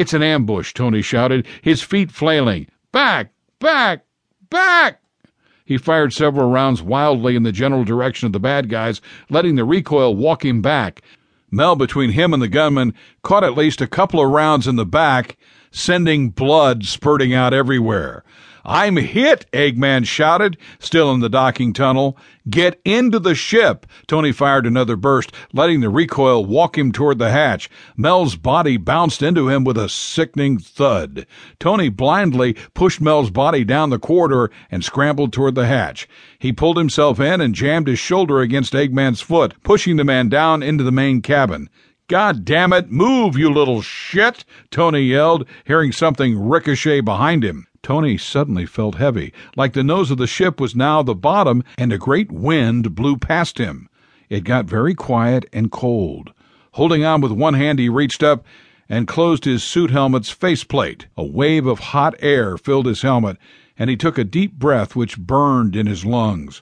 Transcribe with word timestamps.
It's 0.00 0.14
an 0.14 0.22
ambush, 0.22 0.72
Tony 0.72 1.02
shouted, 1.02 1.46
his 1.60 1.82
feet 1.82 2.10
flailing. 2.10 2.68
Back! 2.90 3.34
Back! 3.58 4.06
Back! 4.48 5.02
He 5.66 5.76
fired 5.76 6.14
several 6.14 6.50
rounds 6.50 6.80
wildly 6.80 7.36
in 7.36 7.42
the 7.42 7.52
general 7.52 7.84
direction 7.84 8.24
of 8.24 8.32
the 8.32 8.40
bad 8.40 8.70
guys, 8.70 9.02
letting 9.28 9.56
the 9.56 9.64
recoil 9.66 10.16
walk 10.16 10.42
him 10.42 10.62
back. 10.62 11.02
Mel, 11.50 11.76
between 11.76 12.12
him 12.12 12.32
and 12.32 12.42
the 12.42 12.48
gunman, 12.48 12.94
caught 13.22 13.44
at 13.44 13.58
least 13.58 13.82
a 13.82 13.86
couple 13.86 14.24
of 14.24 14.30
rounds 14.30 14.66
in 14.66 14.76
the 14.76 14.86
back, 14.86 15.36
sending 15.70 16.30
blood 16.30 16.84
spurting 16.84 17.34
out 17.34 17.54
everywhere. 17.54 18.24
I'm 18.64 18.96
hit, 18.96 19.46
Eggman 19.52 20.06
shouted, 20.06 20.58
still 20.78 21.12
in 21.12 21.20
the 21.20 21.28
docking 21.28 21.72
tunnel. 21.72 22.18
Get 22.48 22.80
into 22.84 23.18
the 23.18 23.34
ship. 23.34 23.86
Tony 24.06 24.32
fired 24.32 24.66
another 24.66 24.96
burst, 24.96 25.32
letting 25.52 25.80
the 25.80 25.88
recoil 25.88 26.44
walk 26.44 26.76
him 26.76 26.92
toward 26.92 27.18
the 27.18 27.30
hatch. 27.30 27.70
Mel's 27.96 28.36
body 28.36 28.76
bounced 28.76 29.22
into 29.22 29.48
him 29.48 29.64
with 29.64 29.78
a 29.78 29.88
sickening 29.88 30.58
thud. 30.58 31.26
Tony 31.58 31.88
blindly 31.88 32.54
pushed 32.74 33.00
Mel's 33.00 33.30
body 33.30 33.64
down 33.64 33.90
the 33.90 33.98
corridor 33.98 34.50
and 34.70 34.84
scrambled 34.84 35.32
toward 35.32 35.54
the 35.54 35.66
hatch. 35.66 36.08
He 36.38 36.52
pulled 36.52 36.76
himself 36.76 37.18
in 37.20 37.40
and 37.40 37.54
jammed 37.54 37.88
his 37.88 37.98
shoulder 37.98 38.40
against 38.40 38.72
Eggman's 38.72 39.20
foot, 39.20 39.54
pushing 39.62 39.96
the 39.96 40.04
man 40.04 40.28
down 40.28 40.62
into 40.62 40.84
the 40.84 40.92
main 40.92 41.22
cabin. 41.22 41.68
God 42.10 42.44
damn 42.44 42.72
it, 42.72 42.90
move, 42.90 43.38
you 43.38 43.52
little 43.52 43.82
shit! 43.82 44.44
Tony 44.72 45.02
yelled, 45.02 45.46
hearing 45.64 45.92
something 45.92 46.44
ricochet 46.44 47.02
behind 47.02 47.44
him. 47.44 47.68
Tony 47.84 48.18
suddenly 48.18 48.66
felt 48.66 48.96
heavy, 48.96 49.32
like 49.54 49.74
the 49.74 49.84
nose 49.84 50.10
of 50.10 50.18
the 50.18 50.26
ship 50.26 50.60
was 50.60 50.74
now 50.74 51.04
the 51.04 51.14
bottom, 51.14 51.62
and 51.78 51.92
a 51.92 51.98
great 51.98 52.32
wind 52.32 52.96
blew 52.96 53.16
past 53.16 53.58
him. 53.58 53.88
It 54.28 54.42
got 54.42 54.64
very 54.64 54.92
quiet 54.92 55.48
and 55.52 55.70
cold. 55.70 56.32
Holding 56.72 57.04
on 57.04 57.20
with 57.20 57.30
one 57.30 57.54
hand, 57.54 57.78
he 57.78 57.88
reached 57.88 58.24
up 58.24 58.44
and 58.88 59.06
closed 59.06 59.44
his 59.44 59.62
suit 59.62 59.92
helmet's 59.92 60.30
faceplate. 60.30 61.06
A 61.16 61.24
wave 61.24 61.64
of 61.64 61.78
hot 61.78 62.16
air 62.18 62.58
filled 62.58 62.86
his 62.86 63.02
helmet, 63.02 63.36
and 63.78 63.88
he 63.88 63.96
took 63.96 64.18
a 64.18 64.24
deep 64.24 64.54
breath 64.54 64.96
which 64.96 65.16
burned 65.16 65.76
in 65.76 65.86
his 65.86 66.04
lungs. 66.04 66.60